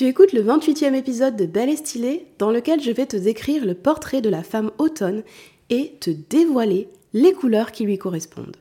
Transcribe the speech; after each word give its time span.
Tu 0.00 0.06
écoutes 0.06 0.32
le 0.32 0.42
28e 0.42 0.94
épisode 0.94 1.36
de 1.36 1.44
Belle 1.44 1.68
et 1.68 1.76
Stylée 1.76 2.24
dans 2.38 2.50
lequel 2.50 2.80
je 2.80 2.90
vais 2.90 3.04
te 3.04 3.18
décrire 3.18 3.66
le 3.66 3.74
portrait 3.74 4.22
de 4.22 4.30
la 4.30 4.42
femme 4.42 4.70
automne 4.78 5.22
et 5.68 5.92
te 6.00 6.08
dévoiler 6.08 6.88
les 7.12 7.34
couleurs 7.34 7.70
qui 7.70 7.84
lui 7.84 7.98
correspondent. 7.98 8.56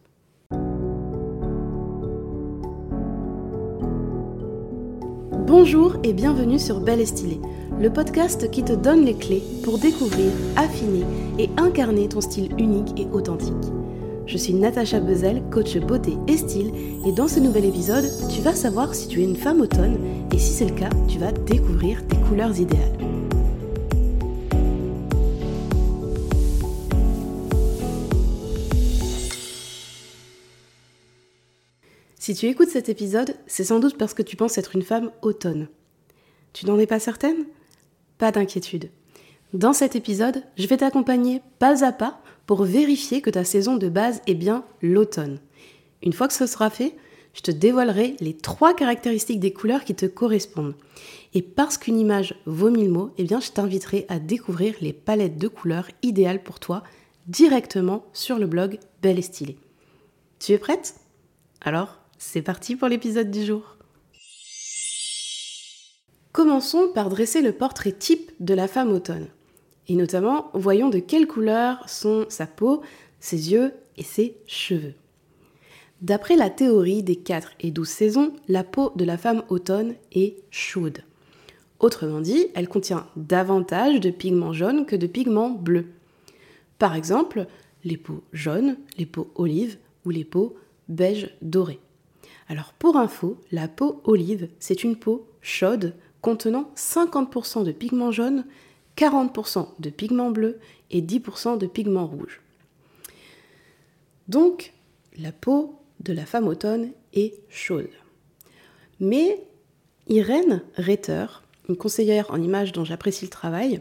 Bonjour 5.48 5.96
et 6.04 6.12
bienvenue 6.12 6.60
sur 6.60 6.82
Belle 6.82 7.00
et 7.00 7.06
Stylée, 7.06 7.40
le 7.80 7.90
podcast 7.90 8.52
qui 8.52 8.66
te 8.66 8.74
donne 8.74 9.06
les 9.06 9.16
clés 9.16 9.44
pour 9.64 9.78
découvrir, 9.78 10.34
affiner 10.58 11.06
et 11.38 11.50
incarner 11.56 12.10
ton 12.10 12.20
style 12.20 12.52
unique 12.58 13.00
et 13.00 13.08
authentique. 13.14 13.79
Je 14.30 14.38
suis 14.38 14.54
Natacha 14.54 15.00
Bezel, 15.00 15.42
coach 15.50 15.76
beauté 15.80 16.16
et 16.28 16.38
style, 16.38 16.72
et 17.04 17.12
dans 17.12 17.28
ce 17.28 17.40
nouvel 17.40 17.66
épisode, 17.66 18.06
tu 18.30 18.42
vas 18.42 18.54
savoir 18.54 18.94
si 18.94 19.08
tu 19.08 19.22
es 19.22 19.24
une 19.24 19.36
femme 19.36 19.60
automne, 19.60 19.98
et 20.32 20.38
si 20.38 20.52
c'est 20.52 20.68
le 20.70 20.76
cas, 20.76 20.92
tu 21.08 21.18
vas 21.18 21.32
découvrir 21.32 22.06
tes 22.08 22.16
couleurs 22.16 22.56
idéales. 22.60 22.96
Si 32.20 32.36
tu 32.36 32.46
écoutes 32.46 32.70
cet 32.70 32.88
épisode, 32.88 33.34
c'est 33.48 33.64
sans 33.64 33.80
doute 33.80 33.98
parce 33.98 34.14
que 34.14 34.22
tu 34.22 34.36
penses 34.36 34.60
être 34.60 34.76
une 34.76 34.84
femme 34.84 35.10
automne. 35.24 35.70
Tu 36.54 36.68
n'en 36.68 36.78
es 36.78 36.86
pas 36.86 37.00
certaine? 37.00 37.46
Pas 38.20 38.32
d'inquiétude. 38.32 38.92
Dans 39.56 39.74
cet 39.74 39.96
épisode, 39.96 40.44
je 40.56 40.68
vais 40.68 40.78
t'accompagner 40.78 41.42
pas 41.58 41.84
à 41.84 41.92
pas 41.92 42.22
pour 42.50 42.64
vérifier 42.64 43.22
que 43.22 43.30
ta 43.30 43.44
saison 43.44 43.78
de 43.78 43.90
base 43.90 44.24
est 44.26 44.34
bien 44.34 44.66
l'automne. 44.82 45.38
Une 46.02 46.14
fois 46.14 46.28
que 46.28 46.34
ce 46.34 46.48
sera 46.48 46.72
fait, 46.72 46.96
je 47.36 47.42
te 47.42 47.52
dévoilerai 47.52 48.16
les 48.22 48.36
trois 48.36 48.74
caractéristiques 48.74 49.40
des 49.40 49.54
couleurs 49.54 49.84
qui 49.84 49.94
te 49.94 50.08
correspondent. 50.08 50.74
Et 51.36 51.44
parce 51.44 51.78
qu'une 51.78 52.00
image 52.00 52.34
vaut 52.48 52.72
mille 52.72 52.90
mots, 52.90 53.12
eh 53.20 53.24
bien 53.24 53.40
je 53.40 53.52
t'inviterai 53.52 54.08
à 54.10 54.18
découvrir 54.18 54.74
les 54.82 54.94
palettes 54.94 55.38
de 55.38 55.48
couleurs 55.48 55.92
idéales 56.02 56.42
pour 56.42 56.60
toi 56.60 56.82
directement 57.28 58.04
sur 58.14 58.40
le 58.40 58.48
blog 58.48 58.80
Belle 59.04 59.20
et 59.20 59.22
Stylée. 59.22 59.60
Tu 60.40 60.54
es 60.54 60.58
prête? 60.58 60.96
Alors, 61.62 62.00
c'est 62.18 62.42
parti 62.42 62.76
pour 62.76 62.88
l'épisode 62.88 63.30
du 63.30 63.46
jour. 63.46 63.78
Commençons 66.32 66.90
par 66.96 67.10
dresser 67.10 67.44
le 67.44 67.52
portrait 67.52 67.92
type 67.92 68.32
de 68.40 68.56
la 68.56 68.68
femme 68.68 68.92
automne. 68.92 69.28
Et 69.90 69.96
notamment, 69.96 70.52
voyons 70.54 70.90
de 70.90 71.00
quelle 71.00 71.28
couleur 71.28 71.90
sont 71.90 72.26
sa 72.30 72.46
peau, 72.46 72.82
ses 73.20 73.52
yeux 73.52 73.74
et 73.98 74.04
ses 74.04 74.38
cheveux. 74.46 74.94
D'après 76.02 76.38
la 76.38 76.50
théorie 76.50 77.04
des 77.04 77.18
4 77.18 77.54
et 77.60 77.72
12 77.72 77.90
saisons, 77.90 78.34
la 78.48 78.64
peau 78.64 78.94
de 78.96 79.04
la 79.04 79.18
femme 79.18 79.44
automne 79.50 79.96
est 80.14 80.38
chaude. 80.52 81.00
Autrement 81.80 82.22
dit, 82.22 82.48
elle 82.54 82.70
contient 82.70 83.08
davantage 83.16 84.00
de 84.00 84.12
pigments 84.12 84.54
jaunes 84.54 84.86
que 84.86 84.96
de 84.96 85.08
pigments 85.08 85.50
bleus. 85.50 85.88
Par 86.78 86.96
exemple, 86.96 87.48
les 87.84 87.98
peaux 87.98 88.24
jaunes, 88.32 88.78
les 88.98 89.06
peaux 89.06 89.32
olives 89.36 89.78
ou 90.06 90.12
les 90.12 90.24
peaux 90.24 90.56
beige 90.88 91.36
doré. 91.42 91.80
Alors 92.48 92.74
pour 92.74 92.96
info, 92.96 93.38
la 93.52 93.68
peau 93.68 94.02
olive, 94.04 94.50
c'est 94.60 94.84
une 94.84 94.98
peau 94.98 95.28
chaude 95.42 95.96
contenant 96.22 96.72
50% 96.76 97.64
de 97.64 97.72
pigments 97.72 98.12
jaunes 98.12 98.46
40% 99.00 99.66
de 99.80 99.90
pigments 99.90 100.30
bleus 100.30 100.60
et 100.92 101.02
10% 101.02 101.58
de 101.58 101.68
pigments 101.68 102.06
rouges. 102.06 102.42
Donc, 104.28 104.74
la 105.18 105.32
peau 105.32 105.80
de 106.02 106.12
la 106.12 106.26
femme 106.26 106.48
automne 106.48 106.92
est 107.14 107.34
chaude. 107.48 107.90
Mais 109.00 109.42
Irène 110.08 110.64
Retter, 110.76 111.28
une 111.70 111.78
conseillère 111.78 112.30
en 112.32 112.42
images 112.42 112.74
dont 112.74 112.84
j'apprécie 112.84 113.24
le 113.24 113.32
travail, 113.32 113.80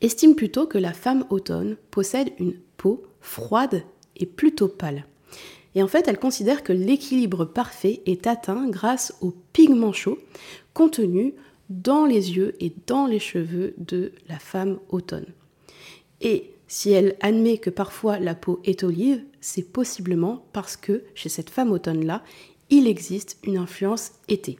estime 0.00 0.36
plutôt 0.36 0.66
que 0.66 0.78
la 0.78 0.92
femme 0.92 1.24
automne 1.30 1.76
possède 1.90 2.30
une 2.38 2.54
peau 2.76 3.02
froide 3.20 3.82
et 4.16 4.26
plutôt 4.26 4.68
pâle. 4.68 5.06
Et 5.74 5.82
en 5.82 5.88
fait, 5.88 6.06
elle 6.06 6.18
considère 6.18 6.62
que 6.62 6.72
l'équilibre 6.72 7.44
parfait 7.44 8.00
est 8.06 8.28
atteint 8.28 8.68
grâce 8.68 9.14
aux 9.20 9.34
pigments 9.52 9.92
chauds 9.92 10.18
contenus 10.72 11.34
dans 11.70 12.04
les 12.04 12.36
yeux 12.36 12.54
et 12.60 12.72
dans 12.86 13.06
les 13.06 13.18
cheveux 13.18 13.74
de 13.78 14.12
la 14.28 14.38
femme 14.38 14.78
automne. 14.90 15.26
Et 16.20 16.50
si 16.66 16.90
elle 16.90 17.16
admet 17.20 17.58
que 17.58 17.70
parfois 17.70 18.18
la 18.18 18.34
peau 18.34 18.60
est 18.64 18.84
olive, 18.84 19.22
c'est 19.40 19.72
possiblement 19.72 20.44
parce 20.52 20.76
que 20.76 21.04
chez 21.14 21.28
cette 21.28 21.50
femme 21.50 21.72
automne-là, 21.72 22.22
il 22.68 22.86
existe 22.86 23.38
une 23.44 23.56
influence 23.56 24.12
été. 24.28 24.58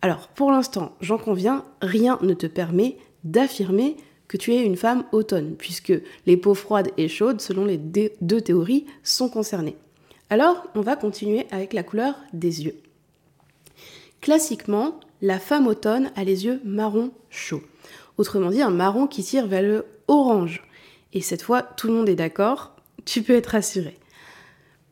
Alors 0.00 0.28
pour 0.28 0.50
l'instant, 0.50 0.96
j'en 1.00 1.18
conviens, 1.18 1.64
rien 1.82 2.18
ne 2.22 2.34
te 2.34 2.46
permet 2.46 2.96
d'affirmer 3.24 3.96
que 4.28 4.36
tu 4.36 4.54
es 4.54 4.62
une 4.62 4.76
femme 4.76 5.04
automne, 5.12 5.56
puisque 5.56 5.92
les 6.26 6.36
peaux 6.36 6.54
froides 6.54 6.90
et 6.96 7.08
chaudes, 7.08 7.40
selon 7.40 7.64
les 7.64 7.78
deux 7.78 8.40
théories, 8.40 8.86
sont 9.02 9.28
concernées. 9.28 9.76
Alors, 10.30 10.66
on 10.74 10.82
va 10.82 10.96
continuer 10.96 11.46
avec 11.50 11.72
la 11.72 11.82
couleur 11.82 12.14
des 12.34 12.64
yeux. 12.64 12.76
Classiquement, 14.20 15.00
la 15.20 15.38
femme 15.38 15.66
automne 15.66 16.10
a 16.16 16.24
les 16.24 16.44
yeux 16.44 16.60
marron 16.64 17.10
chaud. 17.30 17.62
Autrement 18.16 18.50
dit, 18.50 18.62
un 18.62 18.70
marron 18.70 19.06
qui 19.06 19.22
tire 19.22 19.46
vers 19.46 19.62
le 19.62 19.84
orange. 20.08 20.62
Et 21.12 21.20
cette 21.20 21.42
fois, 21.42 21.62
tout 21.62 21.86
le 21.88 21.94
monde 21.94 22.08
est 22.08 22.16
d'accord, 22.16 22.74
tu 23.04 23.22
peux 23.22 23.34
être 23.34 23.48
rassuré. 23.48 23.96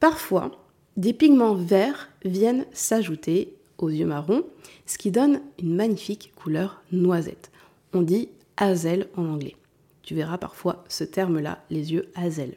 Parfois, 0.01 0.51
des 0.97 1.13
pigments 1.13 1.55
verts 1.55 2.09
viennent 2.25 2.67
s'ajouter 2.73 3.55
aux 3.79 3.91
yeux 3.91 4.07
marrons, 4.07 4.45
ce 4.87 4.99
qui 4.99 5.11
donne 5.11 5.41
une 5.59 5.75
magnifique 5.75 6.33
couleur 6.37 6.83
noisette. 6.93 7.51
On 7.93 8.03
dit 8.03 8.29
hazel 8.57 9.09
en 9.17 9.27
anglais. 9.27 9.57
Tu 10.03 10.15
verras 10.15 10.39
parfois 10.39 10.85
ce 10.89 11.05
terme-là, 11.05 11.59
les 11.71 11.93
yeux 11.93 12.09
hazel. 12.15 12.55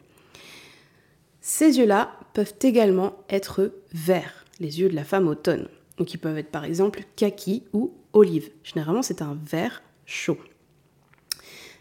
Ces 1.40 1.78
yeux-là 1.78 2.12
peuvent 2.32 2.54
également 2.62 3.16
être 3.28 3.72
verts, 3.92 4.44
les 4.60 4.80
yeux 4.80 4.88
de 4.88 4.94
la 4.94 5.04
femme 5.04 5.26
automne. 5.26 5.68
Donc 6.00 6.14
ils 6.14 6.18
peuvent 6.18 6.38
être 6.38 6.50
par 6.50 6.64
exemple 6.64 7.04
kaki 7.14 7.62
ou 7.74 7.92
olive. 8.14 8.50
Généralement 8.64 9.02
c'est 9.02 9.20
un 9.20 9.38
vert 9.44 9.82
chaud. 10.06 10.38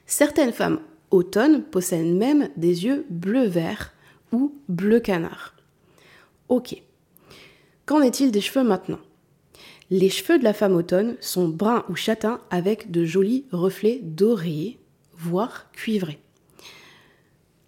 Certaines 0.06 0.52
femmes 0.52 0.82
automne 1.10 1.64
possèdent 1.64 2.18
même 2.18 2.50
des 2.58 2.84
yeux 2.84 3.06
bleu-vert 3.10 3.94
ou 4.34 4.54
bleu 4.68 5.00
canard. 5.00 5.56
Ok. 6.50 6.84
Qu'en 7.86 8.02
est-il 8.02 8.32
des 8.32 8.42
cheveux 8.42 8.66
maintenant? 8.66 9.00
Les 9.90 10.10
cheveux 10.10 10.38
de 10.38 10.44
la 10.44 10.54
femme 10.54 10.76
automne 10.76 11.16
sont 11.22 11.48
bruns 11.48 11.86
ou 11.88 11.96
châtains 11.96 12.42
avec 12.52 12.92
de 12.92 13.06
jolis 13.06 13.46
reflets 13.54 14.02
dorés, 14.04 14.80
voire 15.14 15.72
cuivrés. 15.72 16.20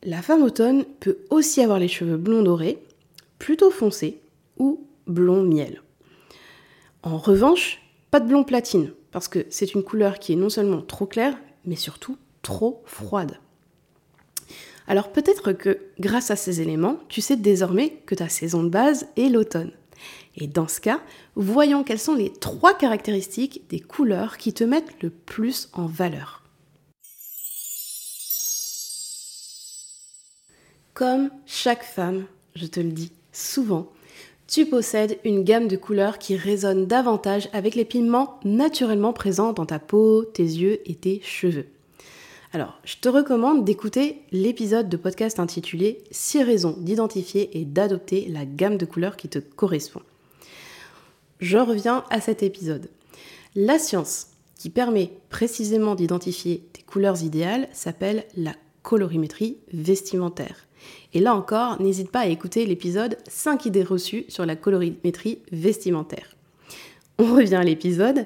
La 0.03 0.22
femme 0.22 0.44
automne 0.44 0.84
peut 1.00 1.19
aussi 1.29 1.61
avoir 1.61 1.79
les 1.79 1.88
cheveux 1.88 2.17
blond 2.17 2.44
dorés, 2.44 2.84
plutôt 3.40 3.72
foncés 3.72 4.19
ou 4.57 4.85
blond 5.07 5.44
miel. 5.44 5.81
En 7.03 7.17
revanche, 7.17 7.81
pas 8.12 8.19
de 8.19 8.28
blond 8.28 8.44
platine, 8.44 8.94
parce 9.12 9.28
que 9.28 9.45
c'est 9.50 9.73
une 9.73 9.84
couleur 9.84 10.19
qui 10.19 10.34
est 10.34 10.35
non 10.35 10.50
seulement 10.50 10.81
trop 10.81 11.07
claire, 11.07 11.38
mais 11.66 11.75
surtout 11.75 12.17
trop 12.44 12.84
froide. 12.85 13.39
Alors 14.88 15.11
peut-être 15.11 15.51
que 15.53 15.79
grâce 16.00 16.31
à 16.31 16.35
ces 16.35 16.61
éléments, 16.61 17.00
tu 17.07 17.22
sais 17.22 17.38
désormais 17.38 18.01
que 18.06 18.16
ta 18.16 18.29
saison 18.29 18.63
de 18.63 18.69
base 18.69 19.07
est 19.16 19.29
l'automne. 19.29 19.72
Et 20.35 20.47
dans 20.47 20.67
ce 20.67 20.79
cas, 20.79 21.01
voyons 21.35 21.84
quelles 21.84 22.00
sont 22.00 22.16
les 22.16 22.31
trois 22.31 22.78
caractéristiques 22.78 23.63
des 23.69 23.79
couleurs 23.79 24.38
qui 24.38 24.53
te 24.53 24.63
mettent 24.63 25.01
le 25.01 25.09
plus 25.09 25.69
en 25.73 25.85
valeur. 25.85 26.44
Comme 30.94 31.31
chaque 31.45 31.84
femme, 31.84 32.25
je 32.56 32.66
te 32.67 32.79
le 32.79 32.91
dis 32.91 33.11
souvent, 33.31 33.91
tu 34.51 34.66
possèdes 34.66 35.17
une 35.23 35.45
gamme 35.45 35.69
de 35.69 35.78
couleurs 35.78 36.19
qui 36.19 36.35
résonne 36.35 36.85
davantage 36.85 37.47
avec 37.53 37.73
les 37.73 37.85
pigments 37.85 38.38
naturellement 38.44 39.13
présents 39.13 39.53
dans 39.53 39.66
ta 39.66 39.79
peau, 39.79 40.26
tes 40.26 40.43
yeux 40.43 40.81
et 40.85 40.96
tes 40.96 41.22
cheveux. 41.23 41.67
Alors, 42.52 42.78
je 42.84 42.97
te 42.97 43.08
recommande 43.08 43.64
d'écouter 43.64 44.23
l'épisode 44.34 44.90
de 44.90 44.97
podcast 44.97 45.40
intitulé 45.40 45.99
6 46.11 46.43
raisons 46.43 46.76
d'identifier 46.78 47.58
et 47.58 47.64
d'adopter 47.64 48.28
la 48.28 48.43
gamme 48.43 48.76
de 48.76 48.85
couleurs 48.85 49.16
qui 49.16 49.29
te 49.29 49.40
correspond. 49.40 50.02
Je 51.40 51.58
reviens 51.58 52.03
à 52.09 52.20
cet 52.20 52.43
épisode. 52.43 52.90
La 53.55 53.79
science 53.79 54.28
qui 54.59 54.70
permet 54.70 55.14
précisément 55.29 55.96
d'identifier 55.96 56.61
tes 56.73 56.81
couleurs 56.81 57.23
idéales 57.23 57.70
s'appelle 57.72 58.26
la 58.35 58.52
colorimétrie 58.84 59.59
vestimentaire. 59.72 60.67
Et 61.13 61.19
là 61.19 61.35
encore, 61.35 61.81
n'hésite 61.81 62.11
pas 62.11 62.22
à 62.22 62.28
écouter 62.28 62.66
l'épisode 62.66 63.17
5 63.28 63.66
idées 63.66 63.83
reçues 63.83 64.25
sur 64.29 64.45
la 64.45 64.55
colorimétrie 64.55 65.39
vestimentaire. 65.51 66.35
On 67.17 67.35
revient 67.35 67.55
à 67.55 67.63
l'épisode. 67.63 68.25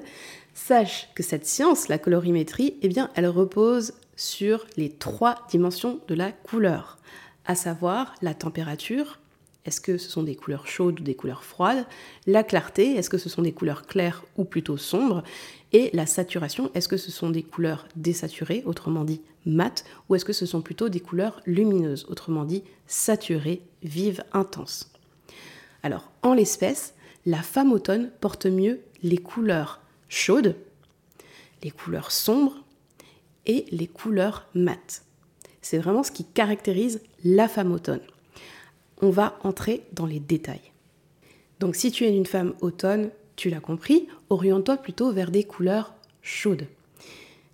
Sache 0.54 1.08
que 1.14 1.22
cette 1.22 1.46
science, 1.46 1.88
la 1.88 1.98
colorimétrie, 1.98 2.76
eh 2.82 2.88
bien, 2.88 3.10
elle 3.14 3.26
repose 3.26 3.92
sur 4.16 4.66
les 4.76 4.90
trois 4.90 5.46
dimensions 5.50 6.00
de 6.08 6.14
la 6.14 6.32
couleur, 6.32 6.98
à 7.44 7.54
savoir 7.54 8.14
la 8.22 8.32
température, 8.32 9.18
est-ce 9.66 9.80
que 9.80 9.98
ce 9.98 10.08
sont 10.08 10.22
des 10.22 10.36
couleurs 10.36 10.68
chaudes 10.68 11.00
ou 11.00 11.02
des 11.02 11.16
couleurs 11.16 11.42
froides? 11.42 11.86
La 12.26 12.44
clarté, 12.44 12.94
est-ce 12.94 13.10
que 13.10 13.18
ce 13.18 13.28
sont 13.28 13.42
des 13.42 13.52
couleurs 13.52 13.86
claires 13.86 14.24
ou 14.36 14.44
plutôt 14.44 14.76
sombres? 14.76 15.24
Et 15.72 15.90
la 15.92 16.06
saturation, 16.06 16.70
est-ce 16.74 16.88
que 16.88 16.96
ce 16.96 17.10
sont 17.10 17.30
des 17.30 17.42
couleurs 17.42 17.88
désaturées, 17.96 18.62
autrement 18.64 19.04
dit 19.04 19.20
mates, 19.44 19.84
ou 20.08 20.14
est-ce 20.14 20.24
que 20.24 20.32
ce 20.32 20.46
sont 20.46 20.62
plutôt 20.62 20.88
des 20.88 21.00
couleurs 21.00 21.42
lumineuses, 21.46 22.06
autrement 22.08 22.44
dit 22.44 22.62
saturées, 22.86 23.60
vives, 23.82 24.22
intenses? 24.32 24.92
Alors, 25.82 26.12
en 26.22 26.34
l'espèce, 26.34 26.94
la 27.26 27.42
femme 27.42 27.72
automne 27.72 28.12
porte 28.20 28.46
mieux 28.46 28.80
les 29.02 29.18
couleurs 29.18 29.80
chaudes, 30.08 30.54
les 31.64 31.72
couleurs 31.72 32.12
sombres 32.12 32.64
et 33.46 33.66
les 33.72 33.88
couleurs 33.88 34.46
mates. 34.54 35.02
C'est 35.60 35.78
vraiment 35.78 36.04
ce 36.04 36.12
qui 36.12 36.24
caractérise 36.24 37.00
la 37.24 37.48
femme 37.48 37.72
automne. 37.72 38.00
On 39.02 39.10
va 39.10 39.38
entrer 39.42 39.82
dans 39.92 40.06
les 40.06 40.20
détails. 40.20 40.72
Donc 41.60 41.76
si 41.76 41.90
tu 41.90 42.04
es 42.04 42.16
une 42.16 42.26
femme 42.26 42.54
automne, 42.60 43.10
tu 43.36 43.50
l'as 43.50 43.60
compris, 43.60 44.08
oriente-toi 44.30 44.78
plutôt 44.78 45.12
vers 45.12 45.30
des 45.30 45.44
couleurs 45.44 45.94
chaudes. 46.22 46.66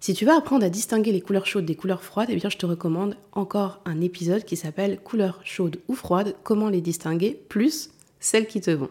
Si 0.01 0.15
tu 0.15 0.25
veux 0.25 0.33
apprendre 0.33 0.65
à 0.65 0.69
distinguer 0.69 1.13
les 1.13 1.21
couleurs 1.21 1.47
chaudes 1.47 1.65
des 1.65 1.77
couleurs 1.77 2.03
froides, 2.03 2.29
eh 2.31 2.37
bien 2.37 2.51
je 2.51 2.57
te 2.57 2.67
recommande 2.67 3.17
encore 3.33 3.81
un 3.85 4.01
épisode 4.01 4.45
qui 4.45 4.57
s'appelle 4.57 4.99
Couleurs 4.99 5.41
chaudes 5.45 5.79
ou 5.87 5.95
froides, 5.95 6.35
comment 6.43 6.69
les 6.69 6.81
distinguer, 6.81 7.41
plus 7.49 7.91
celles 8.19 8.47
qui 8.47 8.61
te 8.61 8.71
vont. 8.71 8.91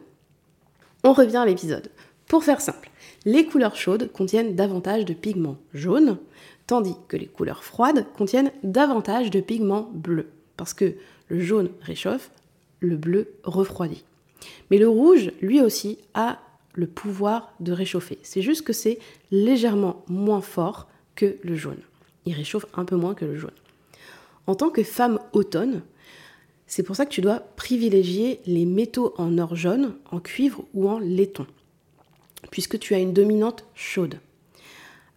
On 1.03 1.13
revient 1.13 1.37
à 1.37 1.45
l'épisode. 1.45 1.89
Pour 2.27 2.45
faire 2.45 2.61
simple, 2.61 2.89
les 3.25 3.45
couleurs 3.45 3.75
chaudes 3.75 4.09
contiennent 4.13 4.55
davantage 4.55 5.03
de 5.03 5.13
pigments 5.13 5.57
jaunes, 5.73 6.17
tandis 6.65 6.95
que 7.09 7.17
les 7.17 7.27
couleurs 7.27 7.65
froides 7.65 8.05
contiennent 8.15 8.51
davantage 8.63 9.31
de 9.31 9.41
pigments 9.41 9.89
bleus, 9.93 10.29
parce 10.55 10.73
que 10.73 10.95
le 11.27 11.41
jaune 11.41 11.71
réchauffe, 11.81 12.31
le 12.81 12.97
bleu 12.97 13.33
refroidit. 13.43 14.03
Mais 14.69 14.77
le 14.77 14.89
rouge, 14.89 15.31
lui 15.41 15.61
aussi, 15.61 15.97
a 16.13 16.39
le 16.73 16.87
pouvoir 16.87 17.53
de 17.59 17.71
réchauffer. 17.71 18.19
C'est 18.23 18.41
juste 18.41 18.63
que 18.63 18.73
c'est 18.73 18.99
légèrement 19.31 20.03
moins 20.07 20.41
fort 20.41 20.87
que 21.15 21.37
le 21.43 21.55
jaune. 21.55 21.81
Il 22.25 22.33
réchauffe 22.33 22.65
un 22.73 22.85
peu 22.85 22.95
moins 22.95 23.13
que 23.13 23.25
le 23.25 23.37
jaune. 23.37 23.51
En 24.47 24.55
tant 24.55 24.69
que 24.69 24.83
femme 24.83 25.19
automne, 25.33 25.81
c'est 26.67 26.83
pour 26.83 26.95
ça 26.95 27.05
que 27.05 27.11
tu 27.11 27.21
dois 27.21 27.39
privilégier 27.55 28.39
les 28.45 28.65
métaux 28.65 29.13
en 29.17 29.37
or 29.37 29.55
jaune, 29.55 29.95
en 30.11 30.19
cuivre 30.19 30.63
ou 30.73 30.89
en 30.89 30.99
laiton, 30.99 31.45
puisque 32.49 32.79
tu 32.79 32.95
as 32.95 32.99
une 32.99 33.13
dominante 33.13 33.65
chaude. 33.75 34.19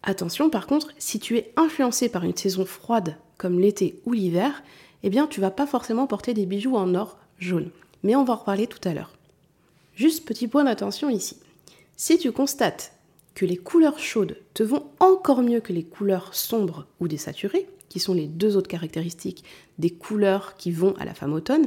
Attention 0.03 0.51
par 0.51 0.67
contre, 0.67 0.89
si 0.99 1.21
tu 1.21 1.39
es 1.39 1.53
influencé 1.57 2.09
par 2.09 2.25
une 2.25 2.37
saison 2.37 2.65
froide 2.65 3.17
comme 3.39 3.61
l'été 3.61 4.01
ou 4.05 4.13
l'hiver, 4.13 4.63
eh 5.03 5.11
bien 5.11 5.27
tu 5.27 5.41
vas 5.41 5.51
pas 5.51 5.67
forcément 5.67 6.07
porter 6.07 6.35
des 6.35 6.45
bijoux 6.45 6.77
en 6.77 6.95
or 6.95 7.19
jaune. 7.39 7.71
Mais 8.03 8.17
on 8.17 8.25
va 8.25 8.35
en 8.35 8.37
reparler 8.37 8.67
tout 8.67 8.87
à 8.89 8.95
l'heure. 8.95 9.13
Juste 9.95 10.27
petit 10.27 10.49
point 10.49 10.65
d'attention 10.65 11.09
ici. 11.09 11.37
Si 11.97 12.19
tu 12.19 12.33
constates 12.33 12.93
que 13.35 13.47
les 13.47 13.57
couleurs 13.57 13.99
chaudes 13.99 14.37
te 14.55 14.63
vont 14.63 14.85
encore 15.01 15.43
mieux 15.43 15.61
que 15.61 15.73
les 15.73 15.85
couleurs 15.85 16.35
sombres 16.35 16.87
ou 17.01 17.09
désaturées, 17.09 17.69
qui 17.89 18.01
sont 18.01 18.15
les 18.15 18.27
deux 18.27 18.57
autres 18.57 18.69
caractéristiques 18.69 19.45
des 19.79 19.91
couleurs 19.91 20.57
qui 20.57 20.73
vont 20.73 20.95
à 20.99 21.05
la 21.05 21.15
femme 21.15 21.33
automne, 21.33 21.67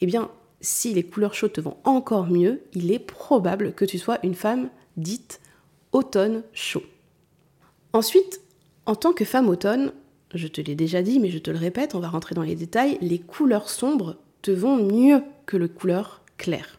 eh 0.00 0.06
bien 0.06 0.30
si 0.60 0.94
les 0.94 1.02
couleurs 1.02 1.34
chaudes 1.34 1.54
te 1.54 1.60
vont 1.60 1.76
encore 1.84 2.26
mieux, 2.26 2.62
il 2.74 2.92
est 2.92 2.98
probable 2.98 3.72
que 3.72 3.84
tu 3.84 3.98
sois 3.98 4.18
une 4.22 4.34
femme 4.34 4.70
dite 4.96 5.40
automne 5.92 6.42
chaud. 6.52 6.82
Ensuite, 7.92 8.40
en 8.86 8.94
tant 8.94 9.12
que 9.12 9.24
femme 9.24 9.48
automne, 9.48 9.92
je 10.34 10.46
te 10.46 10.60
l'ai 10.60 10.74
déjà 10.74 11.02
dit, 11.02 11.18
mais 11.18 11.30
je 11.30 11.38
te 11.38 11.50
le 11.50 11.58
répète, 11.58 11.94
on 11.94 12.00
va 12.00 12.08
rentrer 12.08 12.34
dans 12.34 12.42
les 12.42 12.54
détails, 12.54 12.98
les 13.00 13.18
couleurs 13.18 13.68
sombres 13.68 14.16
te 14.42 14.50
vont 14.50 14.76
mieux 14.76 15.22
que 15.46 15.56
les 15.56 15.68
couleurs 15.68 16.22
claires. 16.38 16.78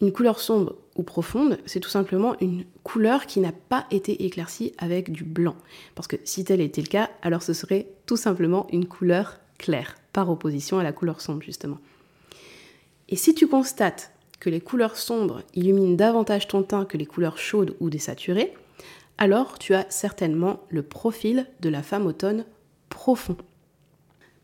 Une 0.00 0.12
couleur 0.12 0.38
sombre 0.38 0.76
ou 0.96 1.02
profonde, 1.02 1.58
c'est 1.66 1.80
tout 1.80 1.88
simplement 1.88 2.36
une 2.40 2.64
couleur 2.82 3.26
qui 3.26 3.40
n'a 3.40 3.52
pas 3.52 3.86
été 3.90 4.24
éclaircie 4.24 4.72
avec 4.78 5.10
du 5.10 5.24
blanc. 5.24 5.56
Parce 5.94 6.06
que 6.08 6.16
si 6.24 6.44
tel 6.44 6.60
était 6.60 6.82
le 6.82 6.88
cas, 6.88 7.10
alors 7.22 7.42
ce 7.42 7.52
serait 7.52 7.88
tout 8.06 8.16
simplement 8.16 8.66
une 8.72 8.86
couleur 8.86 9.38
claire, 9.58 9.96
par 10.12 10.30
opposition 10.30 10.78
à 10.78 10.82
la 10.82 10.92
couleur 10.92 11.20
sombre 11.20 11.42
justement. 11.42 11.78
Et 13.08 13.16
si 13.16 13.34
tu 13.34 13.46
constates 13.48 14.12
que 14.38 14.50
les 14.50 14.60
couleurs 14.60 14.96
sombres 14.96 15.42
illuminent 15.54 15.96
davantage 15.96 16.46
ton 16.46 16.62
teint 16.62 16.84
que 16.84 16.96
les 16.96 17.06
couleurs 17.06 17.38
chaudes 17.38 17.74
ou 17.80 17.90
désaturées, 17.90 18.54
alors 19.18 19.58
tu 19.58 19.74
as 19.74 19.86
certainement 19.90 20.60
le 20.68 20.82
profil 20.82 21.46
de 21.60 21.68
la 21.68 21.82
femme 21.82 22.06
automne 22.06 22.44
profond. 22.88 23.36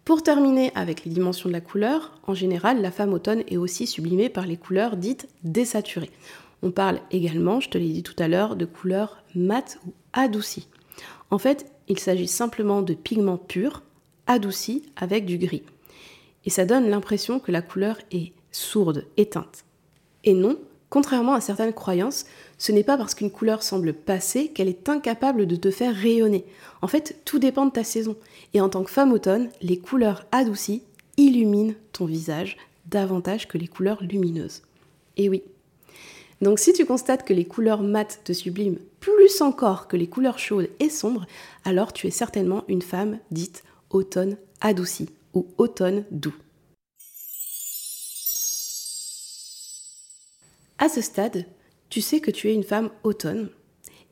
Pour 0.05 0.23
terminer 0.23 0.71
avec 0.75 1.07
les 1.07 1.11
dimensions 1.11 1.49
de 1.49 1.55
la 1.55 1.63
couleur, 1.63 2.13
en 2.27 2.35
général, 2.35 2.83
la 2.83 2.91
femme 2.91 3.15
automne 3.15 3.43
est 3.49 3.57
aussi 3.57 3.87
sublimée 3.87 4.29
par 4.29 4.47
les 4.47 4.59
couleurs 4.59 4.99
dites 4.99 5.29
désaturées. 5.45 6.11
On 6.63 6.71
parle 6.71 7.01
également, 7.11 7.61
je 7.61 7.71
te 7.71 7.79
l'ai 7.79 7.89
dit 7.89 8.03
tout 8.03 8.15
à 8.19 8.29
l'heure, 8.29 8.57
de 8.57 8.67
couleurs 8.67 9.23
mates 9.35 9.79
ou 9.87 9.95
adoucies. 10.13 10.69
En 11.31 11.39
fait, 11.39 11.73
il 11.89 11.99
s'agit 11.99 12.29
simplement 12.29 12.83
de 12.83 12.93
pigments 12.93 13.39
purs, 13.39 13.83
adoucis 14.27 14.83
avec 14.97 15.25
du 15.25 15.39
gris. 15.39 15.63
Et 16.45 16.51
ça 16.51 16.67
donne 16.67 16.91
l'impression 16.91 17.39
que 17.41 17.51
la 17.51 17.63
couleur 17.63 17.97
est 18.11 18.33
sourde, 18.53 19.07
éteinte. 19.17 19.65
Et 20.25 20.35
non, 20.35 20.59
Contrairement 20.95 21.35
à 21.35 21.41
certaines 21.41 21.73
croyances, 21.73 22.25
ce 22.57 22.71
n'est 22.71 22.85
pas 22.85 22.97
parce 22.97 23.17
qu'une 23.17 23.33
couleur 23.33 23.65
semble 23.65 23.95
passer 23.95 24.51
qu'elle 24.51 24.69
est 24.69 24.89
incapable 24.89 25.49
de 25.49 25.57
te 25.57 25.73
faire 25.73 25.93
rayonner. 25.93 26.45
En 26.83 26.87
fait, 26.87 27.17
tout 27.25 27.41
dépend 27.41 27.67
de 27.67 27.73
ta 27.73 27.83
saison. 27.83 28.15
Et 28.53 28.61
en 28.61 28.69
tant 28.69 28.85
que 28.85 28.93
femme 28.93 29.11
automne, 29.11 29.49
les 29.61 29.77
couleurs 29.77 30.25
adoucies 30.31 30.85
illuminent 31.17 31.75
ton 31.91 32.05
visage 32.05 32.59
davantage 32.87 33.49
que 33.49 33.59
les 33.59 33.67
couleurs 33.67 34.05
lumineuses. 34.05 34.63
Et 35.17 35.29
oui. 35.29 35.43
Donc 36.41 36.61
si 36.61 36.73
tu 36.73 36.87
constates 36.87 37.25
que 37.25 37.35
les 37.35 37.45
couleurs 37.45 37.83
mates 37.83 38.21
te 38.23 38.33
subliment 38.33 38.79
plus 39.01 39.41
encore 39.41 39.89
que 39.89 39.97
les 39.97 40.07
couleurs 40.07 40.39
chaudes 40.39 40.71
et 40.79 40.91
sombres, 40.91 41.27
alors 41.65 41.93
tu 41.93 42.07
es 42.07 42.11
certainement 42.11 42.63
une 42.69 42.83
femme 42.83 43.19
dite 43.33 43.65
automne 43.91 44.37
adoucie 44.61 45.09
ou 45.35 45.45
automne 45.59 46.05
doux. 46.13 46.37
À 50.79 50.89
ce 50.89 51.01
stade, 51.01 51.47
tu 51.89 52.01
sais 52.01 52.21
que 52.21 52.33
tu 52.33 52.49
es 52.49 52.55
une 52.55 52.65
femme 52.65 52.91
automne 53.05 53.49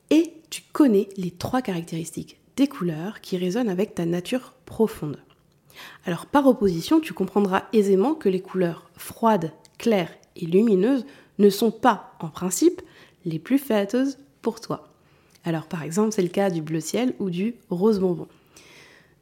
et 0.09 0.33
tu 0.49 0.61
connais 0.71 1.09
les 1.17 1.31
trois 1.31 1.61
caractéristiques 1.61 2.39
des 2.55 2.67
couleurs 2.67 3.19
qui 3.19 3.37
résonnent 3.37 3.69
avec 3.69 3.95
ta 3.95 4.05
nature 4.05 4.53
profonde. 4.65 5.19
Alors 6.05 6.25
par 6.25 6.47
opposition, 6.47 7.01
tu 7.01 7.13
comprendras 7.13 7.63
aisément 7.73 8.13
que 8.13 8.29
les 8.29 8.39
couleurs 8.39 8.89
froides, 8.95 9.51
claires 9.77 10.13
et 10.35 10.45
lumineuses 10.45 11.05
ne 11.39 11.49
sont 11.49 11.71
pas, 11.71 12.13
en 12.19 12.29
principe, 12.29 12.81
les 13.25 13.39
plus 13.39 13.57
flatteuses 13.57 14.19
pour 14.41 14.61
toi. 14.61 14.87
Alors 15.43 15.65
par 15.65 15.83
exemple, 15.83 16.13
c'est 16.13 16.21
le 16.21 16.29
cas 16.29 16.49
du 16.49 16.61
bleu 16.61 16.79
ciel 16.79 17.13
ou 17.19 17.29
du 17.29 17.55
rose 17.69 17.99
bonbon. 17.99 18.27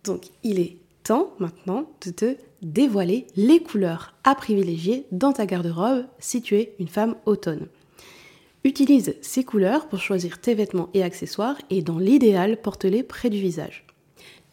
Donc 0.04 0.26
il 0.44 0.60
est 0.60 0.78
temps 1.04 1.34
maintenant 1.40 1.90
de 2.06 2.12
te 2.12 2.36
dévoiler 2.62 3.28
les 3.36 3.62
couleurs 3.62 4.14
à 4.24 4.36
privilégier 4.36 5.06
dans 5.12 5.34
ta 5.34 5.46
garde-robe 5.46 6.06
si 6.20 6.42
tu 6.42 6.56
es 6.56 6.76
une 6.80 6.88
femme 6.88 7.16
automne. 7.26 7.68
Utilise 8.64 9.16
ces 9.22 9.44
couleurs 9.44 9.88
pour 9.88 10.00
choisir 10.00 10.40
tes 10.40 10.54
vêtements 10.54 10.90
et 10.94 11.04
accessoires 11.04 11.58
et 11.70 11.82
dans 11.82 11.98
l'idéal, 11.98 12.62
porte-les 12.62 13.02
près 13.02 13.30
du 13.30 13.40
visage. 13.40 13.86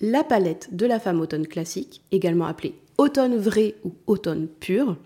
La 0.00 0.25
palette 0.25 0.75
de 0.75 0.87
la 0.87 0.99
femme 0.99 1.21
automne 1.21 1.47
classique, 1.47 2.02
également 2.12 2.47
appelée 2.47 2.75
automne 2.97 3.37
vrai 3.37 3.76
ou 3.85 3.95
automne 4.07 4.49
pur, 4.49 4.97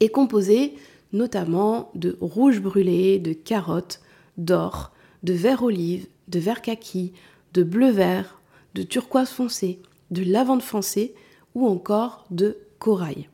est 0.00 0.08
composée 0.08 0.74
notamment 1.12 1.90
de 1.94 2.16
rouge 2.20 2.60
brûlé, 2.60 3.18
de 3.18 3.34
carottes, 3.34 4.00
d'or, 4.38 4.92
de 5.22 5.34
vert 5.34 5.62
olive, 5.62 6.06
de 6.28 6.38
vert 6.38 6.62
kaki, 6.62 7.12
de 7.52 7.62
bleu 7.62 7.90
vert, 7.90 8.40
de 8.74 8.82
turquoise 8.82 9.28
foncé, 9.28 9.78
de 10.12 10.22
lavande 10.22 10.62
foncée 10.62 11.14
ou 11.54 11.66
encore 11.66 12.24
de 12.30 12.58
corail. 12.78 13.28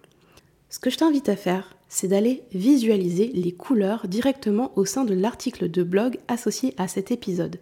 Ce 0.70 0.78
que 0.78 0.90
je 0.90 0.96
t'invite 0.96 1.28
à 1.28 1.36
faire, 1.36 1.76
c'est 1.88 2.08
d'aller 2.08 2.42
visualiser 2.52 3.30
les 3.34 3.52
couleurs 3.52 4.06
directement 4.08 4.72
au 4.76 4.84
sein 4.84 5.04
de 5.04 5.14
l'article 5.14 5.70
de 5.70 5.82
blog 5.82 6.18
associé 6.28 6.74
à 6.76 6.88
cet 6.88 7.10
épisode. 7.10 7.58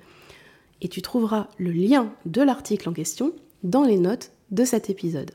Et 0.82 0.88
tu 0.88 1.02
trouveras 1.02 1.49
le 1.58 1.70
lien 1.70 2.12
de 2.26 2.42
l'article 2.42 2.88
en 2.88 2.92
question 2.92 3.32
dans 3.62 3.85
les 3.85 3.99
notes 3.99 4.32
de 4.50 4.64
cet 4.64 4.90
épisode. 4.90 5.30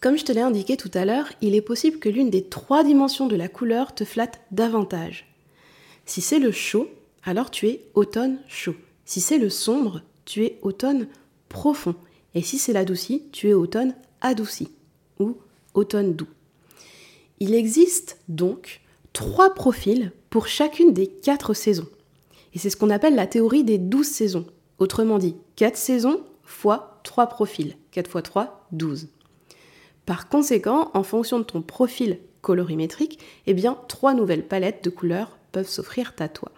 Comme 0.00 0.16
je 0.16 0.24
te 0.24 0.30
l'ai 0.30 0.42
indiqué 0.42 0.76
tout 0.76 0.90
à 0.94 1.04
l'heure, 1.04 1.32
il 1.40 1.56
est 1.56 1.60
possible 1.60 1.98
que 1.98 2.08
l'une 2.08 2.30
des 2.30 2.44
trois 2.44 2.84
dimensions 2.84 3.26
de 3.26 3.34
la 3.34 3.48
couleur 3.48 3.94
te 3.94 4.04
flatte 4.04 4.40
davantage. 4.52 5.26
Si 6.06 6.20
c'est 6.20 6.38
le 6.38 6.52
chaud, 6.52 6.88
alors 7.24 7.50
tu 7.50 7.66
es 7.66 7.82
automne 7.94 8.38
chaud. 8.46 8.76
Si 9.08 9.22
c'est 9.22 9.38
le 9.38 9.48
sombre, 9.48 10.02
tu 10.26 10.44
es 10.44 10.58
automne 10.60 11.08
profond. 11.48 11.94
Et 12.34 12.42
si 12.42 12.58
c'est 12.58 12.74
l'adouci, 12.74 13.22
tu 13.32 13.48
es 13.48 13.54
automne 13.54 13.94
adouci 14.20 14.68
ou 15.18 15.38
automne 15.72 16.12
doux. 16.12 16.28
Il 17.40 17.54
existe 17.54 18.18
donc 18.28 18.82
trois 19.14 19.54
profils 19.54 20.12
pour 20.28 20.46
chacune 20.46 20.92
des 20.92 21.06
quatre 21.06 21.54
saisons. 21.54 21.88
Et 22.52 22.58
c'est 22.58 22.68
ce 22.68 22.76
qu'on 22.76 22.90
appelle 22.90 23.14
la 23.14 23.26
théorie 23.26 23.64
des 23.64 23.78
douze 23.78 24.08
saisons. 24.08 24.44
Autrement 24.78 25.16
dit, 25.16 25.36
quatre 25.56 25.78
saisons 25.78 26.22
fois 26.44 27.00
trois 27.02 27.28
profils. 27.28 27.78
4 27.92 28.10
fois 28.10 28.20
3, 28.20 28.68
12. 28.72 29.08
Par 30.04 30.28
conséquent, 30.28 30.90
en 30.92 31.02
fonction 31.02 31.38
de 31.38 31.44
ton 31.44 31.62
profil 31.62 32.18
colorimétrique, 32.42 33.18
eh 33.46 33.54
bien, 33.54 33.78
trois 33.88 34.12
nouvelles 34.12 34.46
palettes 34.46 34.84
de 34.84 34.90
couleurs 34.90 35.38
peuvent 35.50 35.66
s'offrir 35.66 36.12
à 36.18 36.28
toi. 36.28 36.52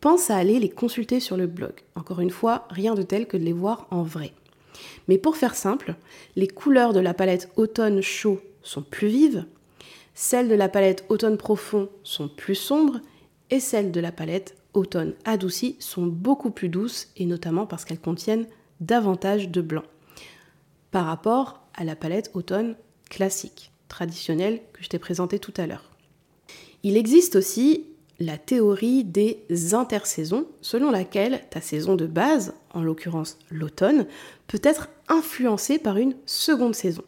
Pense 0.00 0.30
à 0.30 0.36
aller 0.36 0.58
les 0.58 0.68
consulter 0.68 1.20
sur 1.20 1.36
le 1.36 1.46
blog. 1.46 1.72
Encore 1.94 2.20
une 2.20 2.30
fois, 2.30 2.66
rien 2.70 2.94
de 2.94 3.02
tel 3.02 3.26
que 3.26 3.36
de 3.36 3.44
les 3.44 3.52
voir 3.52 3.86
en 3.90 4.02
vrai. 4.02 4.32
Mais 5.08 5.18
pour 5.18 5.36
faire 5.36 5.54
simple, 5.54 5.94
les 6.36 6.48
couleurs 6.48 6.92
de 6.92 7.00
la 7.00 7.14
palette 7.14 7.50
automne 7.56 8.00
chaud 8.00 8.40
sont 8.62 8.82
plus 8.82 9.08
vives, 9.08 9.46
celles 10.14 10.48
de 10.48 10.54
la 10.54 10.68
palette 10.68 11.04
automne 11.08 11.36
profond 11.36 11.88
sont 12.04 12.28
plus 12.28 12.54
sombres 12.54 13.00
et 13.50 13.60
celles 13.60 13.90
de 13.90 14.00
la 14.00 14.12
palette 14.12 14.56
automne 14.72 15.14
adoucie 15.24 15.76
sont 15.80 16.06
beaucoup 16.06 16.50
plus 16.50 16.68
douces 16.68 17.08
et 17.16 17.26
notamment 17.26 17.66
parce 17.66 17.84
qu'elles 17.84 18.00
contiennent 18.00 18.46
davantage 18.80 19.48
de 19.48 19.60
blanc 19.60 19.82
par 20.92 21.06
rapport 21.06 21.60
à 21.74 21.82
la 21.82 21.96
palette 21.96 22.30
automne 22.34 22.76
classique, 23.10 23.72
traditionnelle 23.88 24.60
que 24.72 24.84
je 24.84 24.88
t'ai 24.88 25.00
présentée 25.00 25.40
tout 25.40 25.54
à 25.56 25.66
l'heure. 25.66 25.90
Il 26.84 26.96
existe 26.96 27.34
aussi 27.34 27.86
la 28.20 28.38
théorie 28.38 29.04
des 29.04 29.44
intersaisons, 29.72 30.46
selon 30.60 30.90
laquelle 30.90 31.42
ta 31.50 31.60
saison 31.60 31.96
de 31.96 32.06
base, 32.06 32.54
en 32.72 32.82
l'occurrence 32.82 33.38
l'automne, 33.50 34.06
peut 34.46 34.60
être 34.62 34.88
influencée 35.08 35.78
par 35.78 35.96
une 35.96 36.14
seconde 36.26 36.74
saison. 36.74 37.02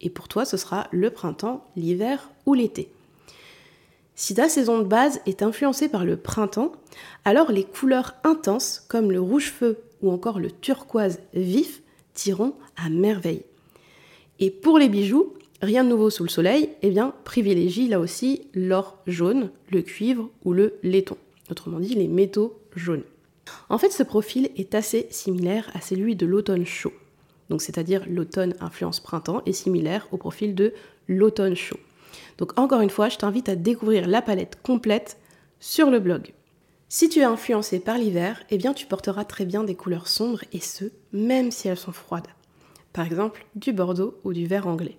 Et 0.00 0.10
pour 0.10 0.28
toi, 0.28 0.44
ce 0.44 0.56
sera 0.56 0.88
le 0.92 1.10
printemps, 1.10 1.64
l'hiver 1.76 2.30
ou 2.46 2.54
l'été. 2.54 2.90
Si 4.14 4.34
ta 4.34 4.48
saison 4.48 4.78
de 4.78 4.84
base 4.84 5.20
est 5.26 5.42
influencée 5.42 5.88
par 5.88 6.04
le 6.04 6.16
printemps, 6.16 6.72
alors 7.24 7.52
les 7.52 7.64
couleurs 7.64 8.14
intenses 8.24 8.84
comme 8.88 9.10
le 9.10 9.20
rouge 9.20 9.50
feu 9.50 9.78
ou 10.02 10.10
encore 10.10 10.40
le 10.40 10.50
turquoise 10.50 11.20
vif 11.34 11.82
tireront 12.14 12.54
à 12.76 12.88
merveille. 12.90 13.44
Et 14.38 14.50
pour 14.50 14.78
les 14.78 14.88
bijoux, 14.88 15.34
rien 15.62 15.84
de 15.84 15.88
nouveau 15.88 16.10
sous 16.10 16.22
le 16.22 16.28
soleil, 16.28 16.70
eh 16.82 16.90
bien 16.90 17.14
privilégie 17.24 17.88
là 17.88 18.00
aussi 18.00 18.42
l'or 18.54 18.98
jaune, 19.06 19.50
le 19.70 19.82
cuivre 19.82 20.30
ou 20.44 20.52
le 20.52 20.74
laiton. 20.82 21.16
Autrement 21.50 21.80
dit, 21.80 21.94
les 21.94 22.08
métaux 22.08 22.60
jaunes. 22.76 23.02
En 23.68 23.78
fait, 23.78 23.90
ce 23.90 24.02
profil 24.02 24.50
est 24.56 24.74
assez 24.74 25.08
similaire 25.10 25.70
à 25.74 25.80
celui 25.80 26.14
de 26.14 26.26
l'automne 26.26 26.66
chaud. 26.66 26.92
Donc 27.48 27.62
c'est-à-dire 27.62 28.04
l'automne 28.08 28.54
influence 28.60 29.00
printemps 29.00 29.42
est 29.44 29.52
similaire 29.52 30.06
au 30.12 30.16
profil 30.16 30.54
de 30.54 30.72
l'automne 31.08 31.56
chaud. 31.56 31.80
Donc 32.38 32.58
encore 32.58 32.80
une 32.80 32.90
fois, 32.90 33.08
je 33.08 33.18
t'invite 33.18 33.48
à 33.48 33.56
découvrir 33.56 34.08
la 34.08 34.22
palette 34.22 34.58
complète 34.62 35.18
sur 35.58 35.90
le 35.90 35.98
blog. 35.98 36.32
Si 36.88 37.08
tu 37.08 37.20
es 37.20 37.24
influencé 37.24 37.80
par 37.80 37.98
l'hiver, 37.98 38.42
eh 38.50 38.58
bien 38.58 38.72
tu 38.72 38.86
porteras 38.86 39.24
très 39.24 39.44
bien 39.44 39.64
des 39.64 39.74
couleurs 39.74 40.08
sombres 40.08 40.42
et 40.52 40.60
ce, 40.60 40.86
même 41.12 41.50
si 41.50 41.68
elles 41.68 41.76
sont 41.76 41.92
froides. 41.92 42.28
Par 42.92 43.04
exemple, 43.06 43.46
du 43.54 43.72
bordeaux 43.72 44.18
ou 44.24 44.32
du 44.32 44.46
vert 44.46 44.66
anglais. 44.66 44.96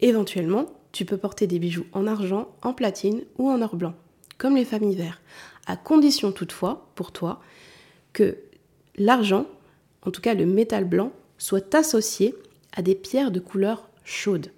Éventuellement, 0.00 0.66
tu 0.92 1.04
peux 1.04 1.16
porter 1.16 1.46
des 1.46 1.58
bijoux 1.58 1.86
en 1.92 2.06
argent, 2.06 2.48
en 2.62 2.72
platine 2.72 3.22
ou 3.36 3.48
en 3.48 3.60
or 3.62 3.76
blanc, 3.76 3.94
comme 4.38 4.56
les 4.56 4.64
familles 4.64 4.96
verts, 4.96 5.20
à 5.66 5.76
condition 5.76 6.32
toutefois, 6.32 6.88
pour 6.94 7.12
toi, 7.12 7.40
que 8.12 8.38
l'argent, 8.96 9.46
en 10.02 10.10
tout 10.10 10.20
cas 10.20 10.34
le 10.34 10.46
métal 10.46 10.84
blanc, 10.84 11.12
soit 11.36 11.74
associé 11.74 12.34
à 12.72 12.82
des 12.82 12.94
pierres 12.94 13.30
de 13.30 13.40
couleur 13.40 13.88
chaude. 14.04 14.50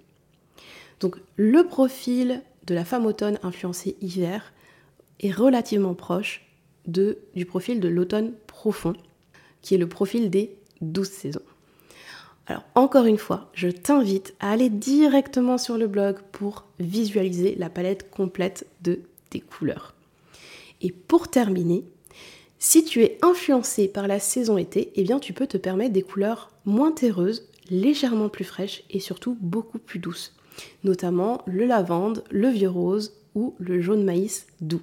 Donc 0.99 1.17
le 1.35 1.67
profil 1.67 2.41
de 2.65 2.75
la 2.75 2.85
femme 2.85 3.05
automne 3.05 3.39
influencée 3.43 3.97
hiver 4.01 4.53
est 5.19 5.31
relativement 5.31 5.93
proche 5.93 6.45
de, 6.87 7.19
du 7.35 7.45
profil 7.45 7.79
de 7.79 7.87
l'automne 7.87 8.33
profond, 8.47 8.93
qui 9.61 9.75
est 9.75 9.79
le 9.79 9.89
profil 9.89 10.29
des 10.29 10.55
douze 10.81 11.09
saisons. 11.09 11.41
Alors 12.51 12.65
encore 12.75 13.05
une 13.05 13.17
fois, 13.17 13.47
je 13.53 13.69
t'invite 13.69 14.35
à 14.41 14.51
aller 14.51 14.69
directement 14.69 15.57
sur 15.57 15.77
le 15.77 15.87
blog 15.87 16.17
pour 16.33 16.65
visualiser 16.81 17.55
la 17.55 17.69
palette 17.69 18.11
complète 18.11 18.67
de 18.81 18.99
tes 19.29 19.39
couleurs. 19.39 19.93
Et 20.81 20.91
pour 20.91 21.29
terminer, 21.29 21.85
si 22.59 22.83
tu 22.83 23.03
es 23.03 23.17
influencé 23.21 23.87
par 23.87 24.05
la 24.05 24.19
saison 24.19 24.57
été, 24.57 24.91
eh 24.95 25.03
bien 25.03 25.19
tu 25.19 25.31
peux 25.31 25.47
te 25.47 25.55
permettre 25.55 25.93
des 25.93 26.01
couleurs 26.01 26.51
moins 26.65 26.91
terreuses, 26.91 27.47
légèrement 27.69 28.27
plus 28.27 28.43
fraîches 28.43 28.83
et 28.89 28.99
surtout 28.99 29.37
beaucoup 29.39 29.79
plus 29.79 29.99
douces, 29.99 30.35
notamment 30.83 31.43
le 31.45 31.65
lavande, 31.65 32.21
le 32.31 32.49
vieux 32.49 32.69
rose 32.69 33.13
ou 33.33 33.55
le 33.59 33.79
jaune 33.79 34.03
maïs 34.03 34.45
doux. 34.59 34.81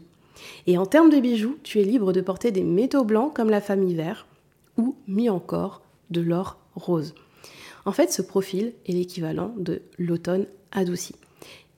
Et 0.67 0.79
en 0.79 0.87
termes 0.87 1.11
de 1.11 1.21
bijoux, 1.21 1.59
tu 1.65 1.81
es 1.81 1.85
libre 1.85 2.15
de 2.15 2.23
porter 2.23 2.51
des 2.51 2.65
métaux 2.65 3.05
blancs 3.05 3.37
comme 3.37 3.51
la 3.51 3.61
famille 3.61 3.95
vert 3.95 4.27
ou, 4.79 4.97
mis 5.07 5.29
encore, 5.29 5.83
de 6.09 6.23
l'or 6.23 6.57
rose. 6.75 7.13
En 7.89 7.93
fait, 7.93 8.13
ce 8.13 8.21
profil 8.21 8.75
est 8.85 8.93
l'équivalent 8.93 9.55
de 9.57 9.81
l'automne 9.99 10.45
adouci. 10.73 11.15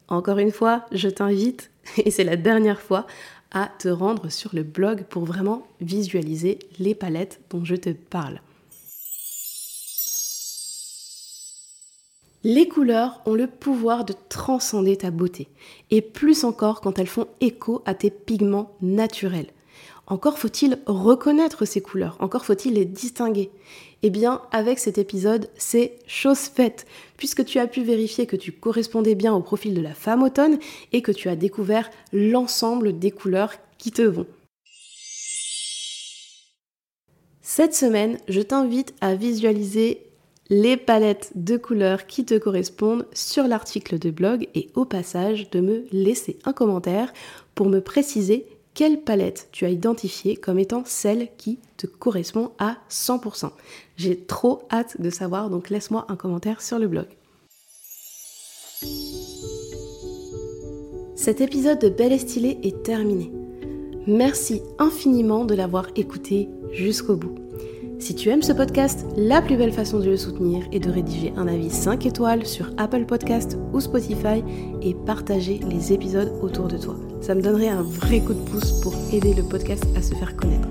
Encore 0.09 0.38
une 0.38 0.50
fois, 0.50 0.85
je 0.90 1.09
t'invite, 1.09 1.71
et 1.99 2.11
c'est 2.11 2.25
la 2.25 2.35
dernière 2.35 2.81
fois, 2.81 3.07
à 3.52 3.71
te 3.79 3.87
rendre 3.87 4.29
sur 4.29 4.52
le 4.52 4.64
blog 4.64 5.05
pour 5.05 5.25
vraiment 5.25 5.69
visualiser 5.81 6.59
les 6.81 6.97
palettes 6.97 7.40
dont 7.50 7.64
je 7.64 7.76
te 7.76 7.90
parle. 7.90 8.40
Les 12.43 12.67
couleurs 12.67 13.23
ont 13.25 13.35
le 13.35 13.47
pouvoir 13.47 14.05
de 14.05 14.14
transcender 14.29 14.97
ta 14.97 15.12
beauté, 15.12 15.47
et 15.93 16.02
plus 16.02 16.43
encore 16.43 16.81
quand 16.81 16.99
elles 16.99 17.07
font 17.07 17.29
écho 17.40 17.85
à 17.87 17.95
tes 17.95 18.11
pigments 18.11 18.75
naturels. 18.83 19.52
Encore 20.11 20.40
faut-il 20.40 20.76
reconnaître 20.87 21.64
ces 21.64 21.81
couleurs, 21.81 22.17
encore 22.19 22.45
faut-il 22.45 22.75
les 22.75 22.85
distinguer. 22.85 23.52
Eh 24.02 24.11
bien, 24.11 24.43
avec 24.50 24.81
cet 24.81 24.99
épisode, 24.99 25.49
c'est 25.57 26.00
chose 26.09 26.40
faite, 26.40 26.85
puisque 27.17 27.45
tu 27.45 27.61
as 27.61 27.69
pu 27.69 27.85
vérifier 27.85 28.26
que 28.26 28.35
tu 28.35 28.50
correspondais 28.50 29.14
bien 29.14 29.33
au 29.33 29.40
profil 29.40 29.73
de 29.73 29.81
la 29.81 29.95
femme 29.95 30.25
automne 30.25 30.59
et 30.93 31.00
que 31.00 31.12
tu 31.12 31.29
as 31.29 31.37
découvert 31.37 31.88
l'ensemble 32.12 32.99
des 32.99 33.12
couleurs 33.12 33.52
qui 33.79 33.93
te 33.93 34.02
vont. 34.02 34.26
Cette 37.40 37.75
semaine, 37.76 38.19
je 38.29 38.40
t'invite 38.40 38.95
à 39.00 39.14
visualiser 39.14 40.02
les 40.49 40.76
palettes 40.76 41.31
de 41.37 41.57
couleurs 41.57 42.09
qui 42.09 42.25
te 42.25 42.37
correspondent 42.37 43.07
sur 43.12 43.47
l'article 43.47 44.00
de 44.00 44.11
blog 44.11 44.49
et 44.57 44.71
au 44.75 44.85
passage 44.85 45.50
de 45.50 45.61
me 45.61 45.85
laisser 45.93 46.40
un 46.45 46.52
commentaire 46.52 47.12
pour 47.55 47.69
me 47.69 47.81
préciser 47.81 48.47
quelle 48.75 49.03
palette 49.03 49.49
tu 49.53 49.65
as 49.65 49.71
identifiée 49.71 50.37
comme 50.37 50.59
étant 50.59 50.83
celle 50.85 51.29
qui 51.37 51.59
te 51.77 51.87
correspond 51.87 52.53
à 52.59 52.79
100%. 52.91 53.50
J'ai 53.97 54.19
trop 54.19 54.62
hâte 54.71 55.00
de 55.00 55.11
savoir, 55.11 55.50
donc 55.50 55.71
laisse-moi 55.71 56.07
un 56.09 56.17
commentaire 56.17 56.62
sur 56.62 56.79
le 56.79 56.89
blog. 56.89 57.07
Cet 61.17 61.41
épisode 61.41 61.81
de 61.81 61.91
Belle 61.91 62.12
et 62.12 62.19
Stylée 62.19 62.59
est 62.62 62.83
terminé. 62.83 63.31
Merci 64.07 64.62
infiniment 64.79 65.45
de 65.45 65.55
l'avoir 65.55 65.89
écouté 65.95 66.49
jusqu'au 66.73 67.17
bout. 67.17 67.50
Si 68.00 68.14
tu 68.14 68.30
aimes 68.30 68.42
ce 68.42 68.54
podcast, 68.54 69.04
la 69.19 69.42
plus 69.42 69.59
belle 69.59 69.75
façon 69.75 69.99
de 69.99 70.07
le 70.07 70.16
soutenir 70.16 70.66
est 70.73 70.80
de 70.80 70.90
rédiger 70.90 71.35
un 71.37 71.47
avis 71.47 71.69
5 71.69 72.07
étoiles 72.07 72.47
sur 72.47 72.71
Apple 72.78 73.04
Podcast 73.04 73.59
ou 73.75 73.80
Spotify 73.80 74.42
et 74.80 74.95
partager 74.95 75.61
les 75.69 75.92
épisodes 75.92 76.33
autour 76.40 76.69
de 76.69 76.78
toi. 76.78 76.97
Ça 77.21 77.35
me 77.35 77.42
donnerait 77.42 77.69
un 77.69 77.83
vrai 77.83 78.21
coup 78.21 78.33
de 78.33 78.40
pouce 78.49 78.80
pour 78.80 78.95
aider 79.12 79.35
le 79.35 79.42
podcast 79.42 79.85
à 79.99 80.00
se 80.02 80.14
faire 80.14 80.35
connaître. 80.35 80.66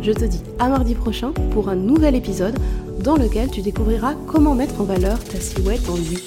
Je 0.00 0.12
te 0.12 0.24
dis 0.24 0.42
à 0.60 0.68
mardi 0.68 0.94
prochain 0.94 1.32
pour 1.52 1.68
un 1.68 1.74
nouvel 1.74 2.14
épisode 2.14 2.56
dans 3.02 3.16
lequel 3.16 3.50
tu 3.50 3.60
découvriras 3.60 4.14
comment 4.28 4.54
mettre 4.54 4.80
en 4.80 4.84
valeur 4.84 5.18
ta 5.24 5.40
silhouette 5.40 5.88
en 5.88 5.96
8. 5.96 6.22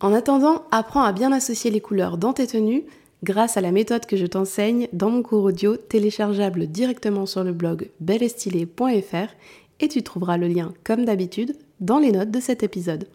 En 0.00 0.14
attendant, 0.14 0.62
apprends 0.70 1.02
à 1.02 1.10
bien 1.10 1.32
associer 1.32 1.72
les 1.72 1.80
couleurs 1.80 2.16
dans 2.16 2.32
tes 2.32 2.46
tenues 2.46 2.84
grâce 3.22 3.56
à 3.56 3.60
la 3.60 3.72
méthode 3.72 4.06
que 4.06 4.16
je 4.16 4.26
t'enseigne 4.26 4.88
dans 4.92 5.10
mon 5.10 5.22
cours 5.22 5.44
audio 5.44 5.76
téléchargeable 5.76 6.66
directement 6.66 7.26
sur 7.26 7.44
le 7.44 7.52
blog 7.52 7.90
belestylé.fr 8.00 9.34
et 9.80 9.88
tu 9.88 10.02
trouveras 10.02 10.36
le 10.36 10.48
lien 10.48 10.72
comme 10.84 11.04
d'habitude 11.04 11.56
dans 11.80 11.98
les 11.98 12.12
notes 12.12 12.30
de 12.30 12.40
cet 12.40 12.62
épisode. 12.62 13.06